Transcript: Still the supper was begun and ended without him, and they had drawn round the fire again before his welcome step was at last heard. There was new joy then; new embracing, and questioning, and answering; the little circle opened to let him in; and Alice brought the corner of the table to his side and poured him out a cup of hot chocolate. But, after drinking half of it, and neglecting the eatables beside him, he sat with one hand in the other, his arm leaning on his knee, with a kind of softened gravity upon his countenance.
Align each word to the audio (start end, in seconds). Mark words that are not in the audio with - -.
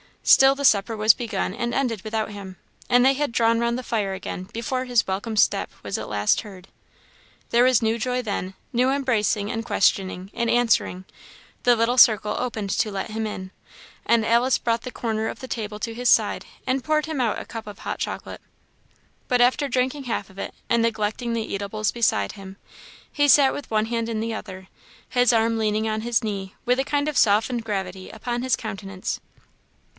Still 0.23 0.53
the 0.55 0.65
supper 0.65 0.95
was 0.95 1.13
begun 1.13 1.53
and 1.53 1.73
ended 1.73 2.03
without 2.03 2.29
him, 2.31 2.57
and 2.89 3.05
they 3.05 3.13
had 3.13 3.31
drawn 3.31 3.59
round 3.59 3.77
the 3.77 3.83
fire 3.83 4.13
again 4.13 4.43
before 4.53 4.85
his 4.85 5.05
welcome 5.05 5.35
step 5.35 5.71
was 5.83 5.97
at 5.97 6.09
last 6.09 6.41
heard. 6.41 6.67
There 7.49 7.63
was 7.63 7.81
new 7.81 7.99
joy 7.99 8.21
then; 8.21 8.53
new 8.73 8.89
embracing, 8.91 9.51
and 9.51 9.65
questioning, 9.65 10.31
and 10.33 10.49
answering; 10.49 11.05
the 11.63 11.75
little 11.75 11.97
circle 11.97 12.35
opened 12.37 12.69
to 12.71 12.91
let 12.91 13.11
him 13.11 13.27
in; 13.27 13.51
and 14.05 14.25
Alice 14.25 14.57
brought 14.57 14.83
the 14.83 14.91
corner 14.91 15.27
of 15.27 15.39
the 15.39 15.47
table 15.47 15.79
to 15.79 15.93
his 15.93 16.09
side 16.09 16.45
and 16.65 16.83
poured 16.83 17.07
him 17.07 17.19
out 17.21 17.39
a 17.39 17.45
cup 17.45 17.67
of 17.67 17.79
hot 17.79 17.99
chocolate. 17.99 18.41
But, 19.27 19.41
after 19.41 19.67
drinking 19.67 20.03
half 20.05 20.29
of 20.29 20.39
it, 20.39 20.53
and 20.69 20.81
neglecting 20.81 21.33
the 21.33 21.51
eatables 21.53 21.91
beside 21.91 22.33
him, 22.33 22.57
he 23.11 23.27
sat 23.27 23.53
with 23.53 23.69
one 23.69 23.85
hand 23.87 24.07
in 24.07 24.19
the 24.19 24.33
other, 24.33 24.67
his 25.09 25.33
arm 25.33 25.57
leaning 25.59 25.87
on 25.87 26.01
his 26.01 26.23
knee, 26.23 26.55
with 26.65 26.79
a 26.79 26.83
kind 26.85 27.07
of 27.07 27.17
softened 27.17 27.63
gravity 27.63 28.09
upon 28.09 28.41
his 28.41 28.55
countenance. 28.55 29.19